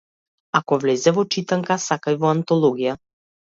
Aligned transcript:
Ако 0.59 0.79
влезе 0.85 1.13
во 1.19 1.27
читанка, 1.37 1.79
сака 1.85 2.17
и 2.17 2.19
во 2.25 2.35
антологија. 2.39 2.99